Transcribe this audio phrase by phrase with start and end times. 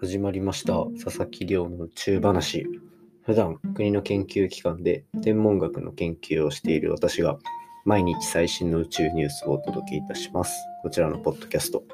[0.00, 2.66] 始まりました佐々木亮の宇宙話。
[3.26, 7.36] 普段国の研究機関で天文学の研究をしている私が
[7.84, 10.54] 毎日最新の宇宙ニュースをお届けいたします。
[10.82, 11.84] こちらのポッドキャスト。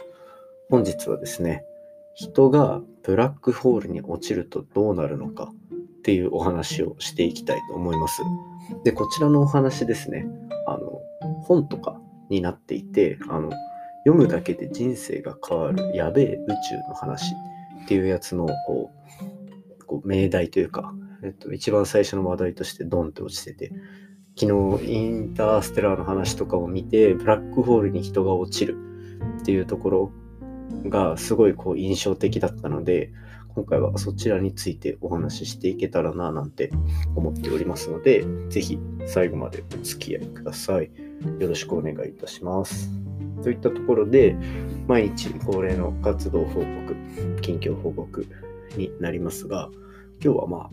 [0.71, 1.65] 本日はですね
[2.15, 5.51] 人がブラックホールに落ちるとどうなるのか
[5.99, 8.23] っていうお話をしていきたいと思います。
[8.85, 10.29] でこちらのお話ですね
[10.69, 11.01] あの
[11.43, 13.51] 本とかになっていてあの
[14.05, 17.35] 読むだけで人生が変わるやべえ宇宙の話
[17.87, 18.91] っていうやつのこ
[19.81, 23.73] うこう命題というか、えっと、一番最初の話題としてドンって落ちてて
[24.37, 28.77] 昨日インターステラーの話とかを見てブラックホールに人が落ちる
[29.41, 30.13] っていうところ
[30.89, 33.13] がすごいこう印象的だったので
[33.55, 36.73] 今回はそちらについてお話ししていけたらななんて
[37.15, 40.91] 思っておりますので是非最後までお付き合いください。
[41.39, 42.91] よろしくお願いいたします。
[43.43, 44.37] といったところで
[44.87, 46.97] 毎日恒例の活動報告、
[47.43, 48.27] 近況報告
[48.77, 49.69] になりますが、
[50.23, 50.71] 今日はまあ、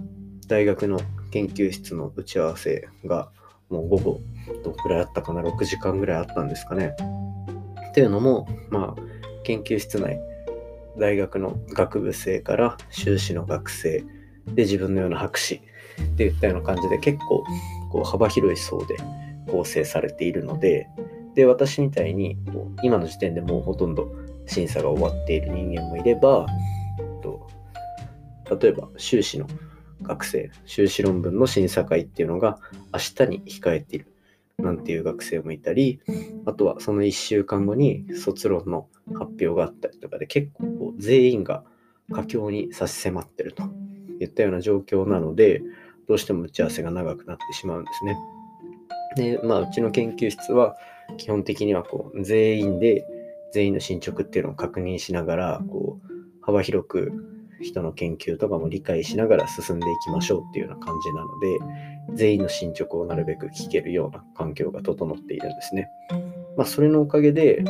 [0.47, 0.99] 大学の
[1.31, 3.29] 研究室の打ち合わせが
[3.69, 4.19] もう午後、
[4.63, 6.95] どくらいあったかな、6時間ぐらいあったんですかね。
[7.89, 9.01] っていうのも、まあ、
[9.43, 10.19] 研究室内、
[10.97, 14.03] 大学の学部生から修士の学生
[14.53, 15.61] で自分のような博士
[16.01, 17.43] っていったような感じで結構
[17.91, 18.97] こう幅広い層で
[19.49, 20.87] 構成されているので、
[21.35, 22.37] で、私みたいに、
[22.83, 24.11] 今の時点でもうほとんど
[24.45, 26.45] 審査が終わっている人間もいれば、
[27.21, 27.47] と
[28.61, 29.47] 例えば修士の
[30.01, 32.59] 学生、修士論文の審査会っていうのが
[32.93, 34.13] 明日に控えている
[34.57, 36.01] なんていう学生もいたり、
[36.45, 41.63] あとはその1週間後に卒論の発表があったりとかで結構全員が
[42.11, 43.63] 佳境に差し迫ってると
[44.19, 45.61] いったような状況なので、
[46.07, 48.17] どうしても打ち合わせが長くなってしまうんですね。
[49.15, 50.75] で、まあ、うちの研究室は
[51.17, 53.05] 基本的にはこう全員で
[53.51, 57.11] 全員の進捗っていうのを確認しながらこう幅広く
[57.61, 65.87] 人の研究とかも理解しながら進んでいきましょうっていうような感じなので全員の進捗をなるべく聞けるような環境が整っているんですね。
[66.57, 67.63] まあそれのおかげで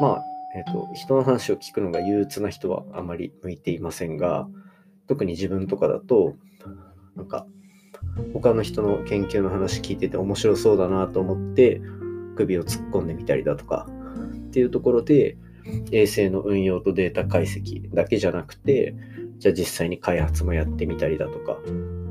[0.00, 0.24] まあ
[0.56, 4.48] えっ、と人の話を聞くのが憂鬱な人はあまり向いていませんが
[5.06, 6.34] 特に自分とかだと
[7.14, 7.46] なんか
[8.32, 11.80] 他の人の研究の話聞いてて面白そうだなと思って
[12.40, 13.86] 首を突っ込んでみたりだとか
[14.48, 15.36] っていうところで
[15.92, 18.94] 衛星の運用とデータ解析だけじゃなくて
[19.38, 21.52] じゃあ実際に開発もやってみたりだとか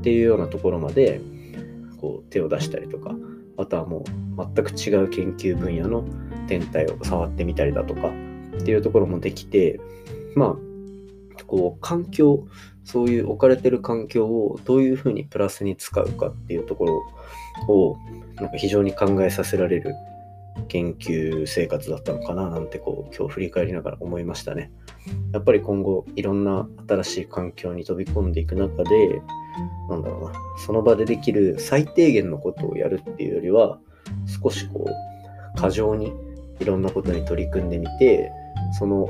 [0.02, 1.20] ていうようなところまで
[2.00, 3.14] こう手を出したりとか
[3.56, 4.04] あとはも
[4.38, 6.04] う全く違う研究分野の
[6.48, 9.80] 天体を触ってみたりだとかっていうところもできて
[10.34, 12.46] まあこう環境
[12.84, 17.98] そういう置かれてる環境をどういうふうにプラスに使うかっていうところを
[18.36, 19.94] なんか非常に考えさせられる
[20.68, 24.72] 研究生活だったのかななんてこう今日振り返りながら思いましたね。
[25.32, 29.22] やっぱり今後いろんな新しい環境に飛び込んでいく中で
[29.88, 33.78] なんだろうなその場でできる最低限のことをやるっていうよりは
[34.42, 36.12] 少しこう過剰に
[36.60, 38.30] いろんなことに取り組んでみて
[38.78, 39.08] その、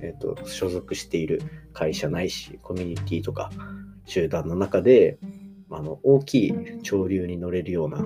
[0.00, 1.42] えーと、所属している
[1.72, 3.50] 会社ないしコミュニティとか
[4.04, 5.18] 集団の中で
[5.70, 8.04] あの大きい潮流に乗れるような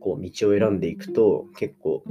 [0.00, 2.02] こう道を選んでいくと結構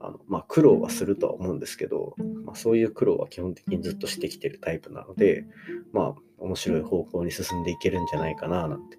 [0.00, 5.44] あの、まあ、苦労はするとは思うんですけど、まあ、そういう苦労は基本的にずっとしてきてるタイプなので
[5.92, 8.96] まあ面白い方向に進んでいけるんじゃないかななんて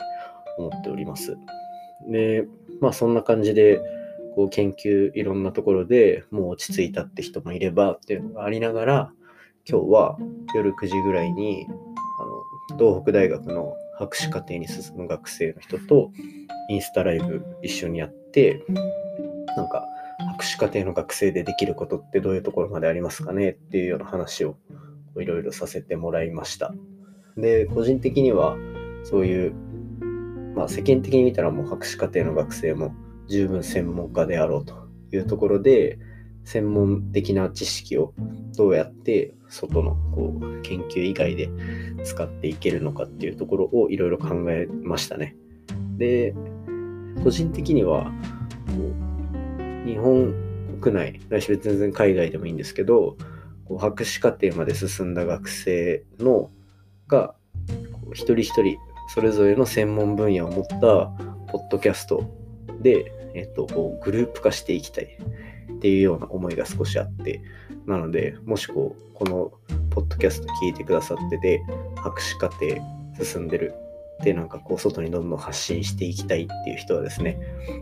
[0.58, 1.38] 思っております。
[2.10, 2.48] で
[2.80, 3.80] まあそんな感じで
[4.36, 9.14] こう研究いろんなところでもう落ち着いたって人もいればっていうのがありながら
[9.68, 10.18] 今日は
[10.56, 11.68] 夜9時ぐらいに
[12.20, 16.12] あの東北大学の博士課程に進む学生の人と
[16.70, 18.66] インスタライブ一緒にやって、
[19.56, 19.86] なんか、
[20.32, 24.56] 博士課程の学生でできることってどういうところまでありますかねっていうような話を
[25.20, 26.74] いろいろさせてもらいました。
[27.38, 28.58] で、個人的には
[29.04, 29.54] そういう、
[30.56, 32.96] まあ世間的に見たらもう博士課程の学生も
[33.28, 34.74] 十分専門家であろうと
[35.14, 36.00] いうところで、
[36.44, 38.14] 専門的な知識を
[38.56, 41.50] どうやって外のこう研究以外で
[42.04, 45.36] 使っていけるのかっていうところをいろいろ考えましたね。
[45.98, 46.34] で、
[47.24, 48.12] 個人的には、
[49.86, 50.34] 日本
[50.80, 53.18] 国内、来週全然海外でもいいんですけど、
[53.66, 56.50] こう博士課程まで進んだ学生の
[57.08, 57.36] が、
[58.14, 58.78] 一人一人
[59.14, 60.78] それぞれの専門分野を持った
[61.52, 62.24] ポッドキャスト
[62.82, 65.18] で、えっと、こうグループ化していきたい
[65.70, 67.42] っていうような思いが少しあって、
[67.86, 69.52] なので、もしこう、この
[69.90, 71.64] ポッドキャスト聞いてくださってて、
[71.96, 72.76] 博士課程
[73.24, 73.74] 進んでる
[74.24, 77.40] でなんかこう外にどんどん発信していきたいっていう人はですね、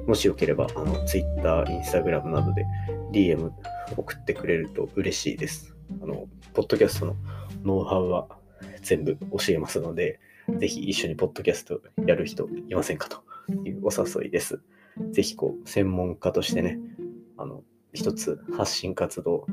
[0.07, 2.65] もしよければあの Twitter、Instagram などで
[3.11, 3.51] DM
[3.97, 5.75] 送ってくれると嬉しいです。
[6.01, 7.15] あの、ポッドキャストの
[7.63, 8.27] ノウハウは
[8.81, 10.19] 全部教えますので、
[10.57, 13.21] ぜひ一緒にポッドキャストやる人いませんかと
[13.65, 14.61] いうお誘いです。
[15.11, 16.79] ぜひこう、専門家としてね、
[17.37, 17.63] あの、
[17.94, 19.45] 一つ発信活動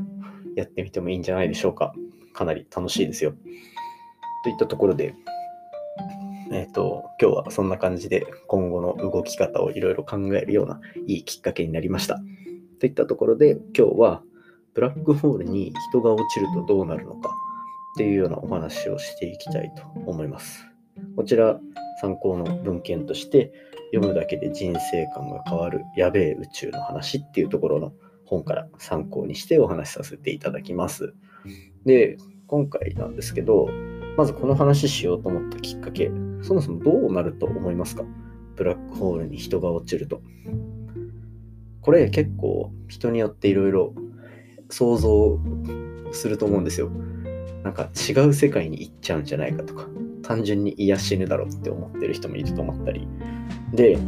[0.55, 1.95] やってみてもいいんじゃないでしょうか。
[2.33, 3.35] かなり楽しいですよ。
[4.45, 5.15] といったところで、
[6.53, 12.19] えっ、ー、と、今日はそんな感じで今後の動き方をいろいろ考えるようないいきっかけになりました。
[12.79, 14.23] といったところで今日は
[14.75, 17.33] ブラックホールに人が落ちるとどうなるのかっ
[17.97, 20.67] ていうようなお話をしていきたいと思います。
[21.17, 21.59] こちら
[22.01, 23.53] 参考の文献として
[23.93, 27.93] 読むだけで人生観が変わるやべえ宇宙の話っていうところの
[28.27, 31.15] 本から参考にしてお話しさせていただきます。
[31.85, 33.69] で、今回なんですけど、
[34.17, 36.11] まずこの話しようと思ったきっかけ、
[36.43, 38.05] そもそもどうなると思いますか？
[38.57, 40.23] ブラックホールに人が落ちると。
[41.81, 43.95] これ結構人によっていろいろ
[44.71, 45.39] 想像
[46.13, 46.91] すると思うんですよ。
[47.63, 49.87] なんか違う世界に行っちゃうんじゃないかとか、
[50.23, 53.07] 単純に癒死ぬだろうって思ってる人もいると思ったり。
[53.73, 53.99] で、えっ、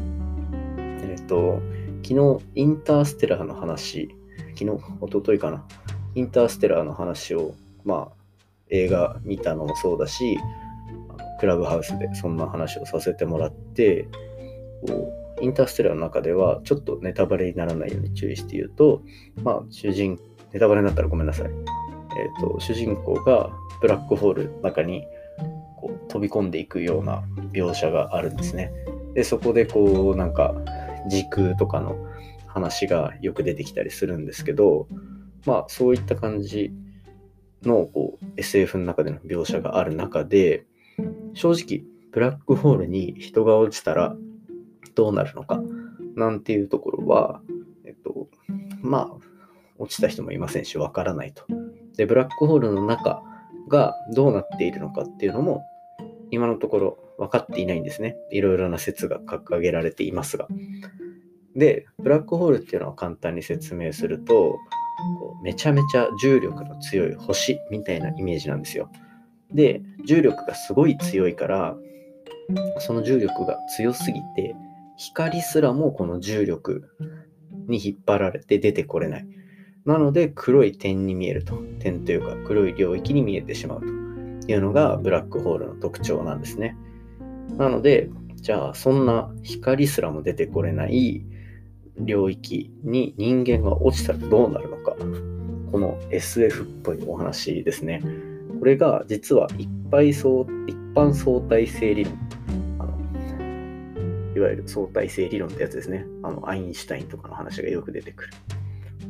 [1.22, 1.60] ー、と、
[2.08, 4.08] 昨日インターステラーの話、
[4.54, 4.80] 昨日、一
[5.12, 5.66] 昨日かな、
[6.14, 8.12] インターステラーの話を、まあ、
[8.70, 10.38] 映画見たのもそうだし、
[11.38, 14.08] クラブハウスでそんな話をさせてもらって、
[14.86, 19.02] こうインターステラーの中ではちょっとネタバレにならないように注意して言うと、
[19.42, 20.18] まあ、主人、
[20.54, 21.46] ネタバレになったらごめんなさい。
[21.46, 23.50] えっ、ー、と、主人公が
[23.82, 25.04] ブラックホールの中に
[25.76, 27.22] こう飛び込んでいくような
[27.52, 28.72] 描写があるんですね。
[29.12, 30.54] で、そこでこう、なんか、
[31.08, 31.96] 時空とかの
[32.46, 34.86] 話がよく出てきたりするんですけど、
[35.46, 36.72] まあ、そういった感じ
[37.62, 40.66] のこう SF の中での描写がある中で、
[41.34, 44.16] 正直、ブラックホールに人が落ちたら
[44.94, 45.60] どうなるのか
[46.16, 47.40] なんていうところは、
[47.84, 48.28] えっと、
[48.82, 49.16] まあ、
[49.78, 51.44] 落ちた人もいませんし、わからないと。
[51.96, 53.22] で、ブラックホールの中
[53.68, 55.62] がどうなっているのかっていうのも、
[56.30, 58.16] 今のところ分かっていないんですね。
[58.30, 60.48] いろいろな説が掲げられていますが。
[61.58, 64.58] で、ブラックホールっていうのは簡単に説明すると、
[65.20, 68.90] こうめちゃめちゃ重力の強い星みたいなイメージなんですよ。
[69.52, 71.76] で、重力がすごい強いから、
[72.78, 74.54] その重力が強すぎて、
[74.96, 76.88] 光すらもこの重力
[77.68, 79.26] に引っ張られて出てこれない。
[79.84, 81.56] なので黒い点に見えると。
[81.80, 83.86] 点というか黒い領域に見えてしまうと
[84.52, 86.76] いうのがブラックホールの特徴なんですね。
[87.56, 91.24] なので、じゃあそんな光すらも出てこれない
[92.00, 94.96] 領域に人間が落ちたらどうなるのか。
[95.70, 98.02] この SF っぽいお話ですね。
[98.58, 102.12] これが実は一般相一般相対性理論。
[102.78, 106.06] あのいわゆる相対性理論ってやつですね。
[106.22, 108.32] あのアインシュタインとかの話がよく出てくる。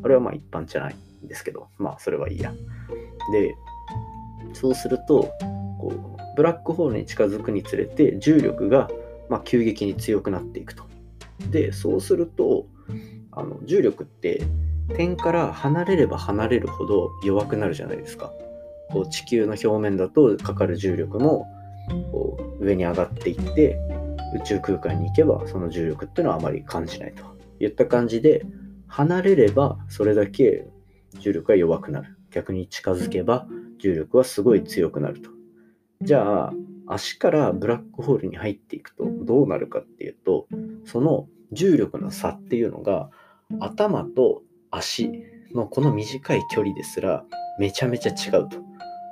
[0.02, 2.52] これはまあ一般じゃないんですけど、まあそれはいいや。
[3.32, 3.54] で、
[4.52, 5.30] そうすると、
[5.80, 8.90] こうブラックホールに近づくにつれて重力が
[9.28, 10.84] ま急激に強くなっていくと。
[11.50, 12.66] で、そうすると、
[13.32, 14.42] あの重力って
[14.96, 18.32] 点から離れれば離れるほど弱くなるじゃないですか。
[18.90, 21.46] こう地球の表面だとかかる重力も
[22.10, 23.78] こう上に上がっていって
[24.34, 27.24] 宇宙空間に行けばその重力っていうのはあまり感じないと
[27.60, 28.46] いった感じで
[28.86, 30.66] 離れればそれだけ
[31.20, 32.16] 重力が弱くなる。
[32.30, 33.46] 逆に近づけば
[33.78, 35.30] 重力はすごい強くなると。
[36.02, 36.52] じゃあ
[36.86, 40.46] 足からブラックホールに入っていくとどうなるかっていうと
[40.84, 43.10] その重力の差っていうのが
[43.60, 45.10] 頭と足
[45.54, 47.24] のこの短い距離ですら
[47.58, 48.58] めちゃめちゃ違うと。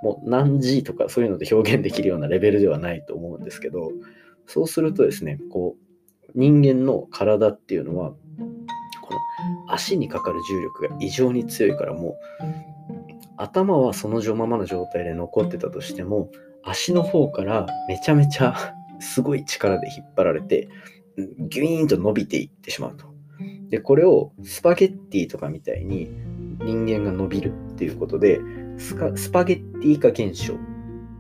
[0.03, 3.93] もう何 G とかそういうので表現できるようなレベルではないと思うんですけど、
[4.47, 12.17] そうするとですね、こう人間の体っていうのは、この足にかかる重力が異常に強いからもう
[13.37, 16.31] 頭はそのままの状態で残ってたとしても
[16.65, 20.69] 足の方からめちゃめちゃすごい力で引っ張られて
[21.17, 23.07] ギュイーンと伸びていってしまうと。
[23.71, 26.09] で、これをスパゲッティとかみたいに
[26.61, 28.41] 人間が伸びるっていうことで、
[28.77, 28.95] ス
[29.31, 30.55] パゲッティ化現象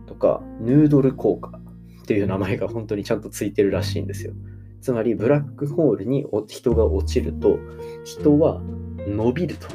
[0.07, 1.59] とか、ヌードル効果
[2.03, 4.33] っていう名前が本当にちゃんとついてるらしいんですよ。
[4.81, 7.59] つまり、ブラックホールに人が落ちると、
[8.05, 8.63] 人は
[9.07, 9.67] 伸びると。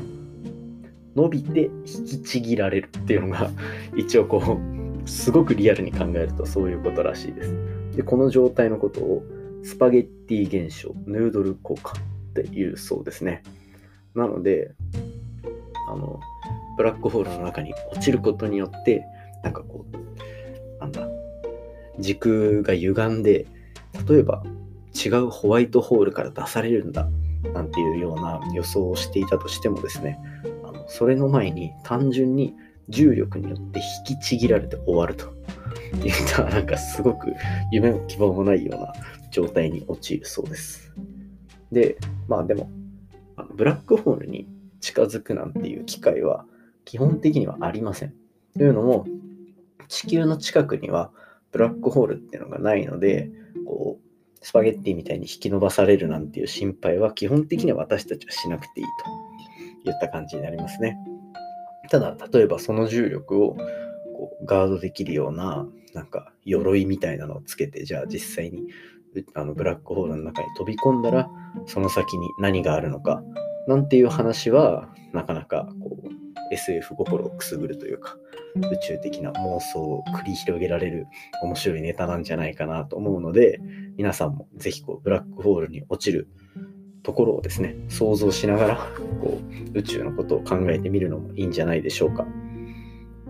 [1.13, 3.51] 伸びて引きちぎられるっていうのが、
[3.97, 7.55] 一応こう、すごくリアルに考えるとそういうことらしいです。
[7.97, 9.23] で、この状態のことを、
[9.63, 13.43] スパゲッティ現象、ヌードル効果っていうそうですね。
[14.15, 14.73] なので、
[15.89, 16.19] あの、
[16.77, 19.05] ブラックホールの中に落ちることによって、
[19.43, 21.07] なんかこう、なんだ、
[21.99, 23.45] 時空が歪んで、
[24.07, 24.43] 例えば
[24.93, 27.09] 違うホワイトホールから出されるんだ、
[27.53, 30.19] なんていうような予想をしていたとしてもですね、
[30.63, 32.55] あのそれの前に単純に
[32.89, 35.33] 重力によって引きちぎられて終わると
[36.05, 37.33] いったなんかすごく
[37.71, 38.93] 夢も希望もないような
[39.31, 40.93] 状態に陥るそうです。
[41.71, 41.97] で、
[42.27, 42.69] まあでも、
[43.35, 44.47] あのブラックホールに
[44.81, 46.45] 近づくなんていう機会は
[46.85, 48.13] 基本的にはありません。
[48.57, 49.05] というのも、
[49.87, 51.11] 地球の近くには
[51.51, 53.29] ブラックホールっていうのがないので、
[53.65, 58.85] こう、スパゲッティみたいに引き伸ばされるなんていう心配は基本的には私たちはしなくていい
[59.83, 60.97] といった感じになりますね。
[61.89, 63.55] ただ、例えばその重力を
[64.15, 68.63] こうガードできるような、なんか鎧みたいなのをつけて、じゃあ実際に
[69.33, 71.29] あのブラックホールの中に飛び込んだら、
[71.65, 73.23] その先に何があるのか、
[73.67, 78.17] なんていう話は、なかなかこう SF 心をくすぐるというか、
[78.55, 81.07] 宇宙的な妄想を繰り広げられる
[81.41, 83.59] 面白いネタなんじゃないかなと思うので、
[83.97, 86.27] 皆さんもぜひこうブラックホールに落ちる
[87.03, 88.75] ところをですね、想像しながら
[89.21, 89.39] こ
[89.73, 92.25] う宇宙のことを考えてみるのもいいんじゃないでしょうか。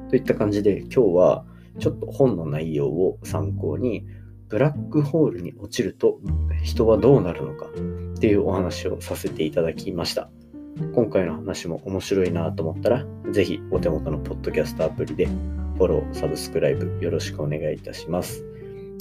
[0.10, 1.46] といった感じで今日は
[1.80, 4.06] ちょっと本の内容を参考に
[4.52, 6.20] ブラックホールに落ちると
[6.62, 10.30] 人はどうなるのかっていうお話をさせていただきました。
[10.94, 18.44] 今回の話も面白いなと思ったら、ぜひお手元のポッドキャストアプリでフォロー、サブスクライブよろしくお願いいたします。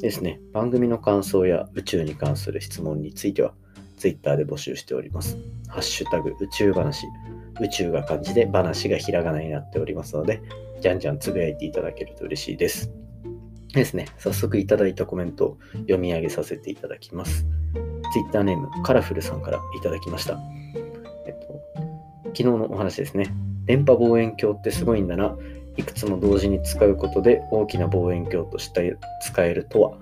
[0.00, 3.52] ですね、番組の感想や宇宙に関する質問については、
[3.96, 5.36] Twitter で募集しております。
[5.66, 7.06] ハッシュタグ宇宙話、
[7.60, 10.40] 宇宙が漢字で話がひらがなになっておりますので、
[10.80, 12.99] じゃんじゃんつぶやいていただけると嬉しいです。
[13.72, 17.46] ですね、早速いただいたコメントを読み上げさせていただきます。
[18.12, 20.38] Twitter ネームカラフルさんからいただきました。
[21.26, 21.60] えっと、
[22.26, 23.32] 昨日のお話ですね。
[23.66, 25.36] 電波望遠鏡ってすごいんだな。
[25.76, 29.96] いくつも同時に使うことで大きな望遠鏡として使えるとは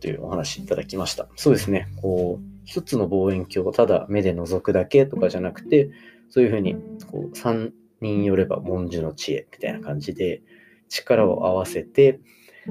[0.00, 1.28] というお話いただきました。
[1.36, 1.88] そうですね。
[2.00, 5.90] こう、一つの望遠鏡をただ目で覗くだけとかじゃなくて、
[6.28, 6.76] そういうふうに、
[7.10, 10.42] こう、三人よれば文殊の知恵みたいな感じで、
[10.88, 12.20] 力を合わせて、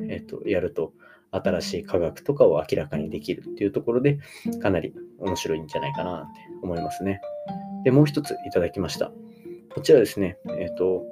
[0.10, 0.94] えっと、やると、
[1.32, 4.20] 新しい科学とかを明らかにできるっていうところで、
[4.62, 7.22] かなり面白いんじゃないかなって思いますね。
[7.84, 9.12] で、もう一ついただきました。
[9.74, 11.04] こちらですね、えっ、と、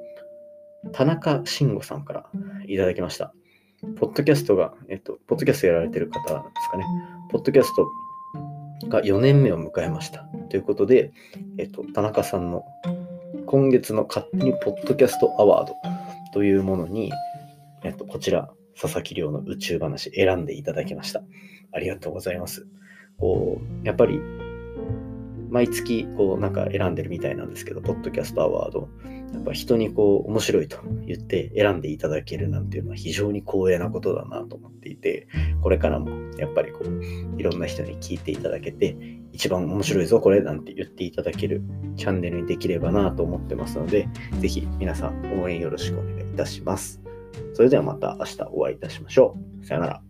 [0.92, 2.26] 田中慎吾さんから
[2.68, 3.34] いただきました。
[3.98, 6.86] ポッドキャストが、えっ、と、ポッドキャストやられてる方ですかね。
[7.30, 7.88] ポッドキャスト
[8.90, 10.28] が4年目を迎えました。
[10.50, 11.12] ということで、
[11.58, 12.64] えっ、と、田中さんの
[13.46, 15.76] 今月の勝手にポッドキャストアワード
[16.34, 17.12] というものに、
[17.84, 21.24] えっ、と、こちら、佐々木亮の宇宙話選んでいただきました。
[21.72, 22.68] ありがとうございます。
[23.18, 24.22] こう、やっぱり、
[25.50, 28.90] 毎月、こう、なんか選んでるみたいなんですけど、ポッドキャストアワード。
[29.34, 35.28] やっぱ人にこう、面白いと言って選んでいただけるなんていうのは非常に光栄なことだなと思っていて、
[35.62, 38.96] これからもやっぱりこう、いろんな人に聞いていただけて、
[39.32, 41.64] 一番面白いぞ、これなんて言っていただける
[41.96, 44.08] チャンネルにできればなと思ってますので、
[44.40, 47.07] ぜひ皆さん応援よろしくお願いいたします。
[47.54, 49.66] それではまた明日お会いいたしましょう。
[49.66, 50.02] さよなら。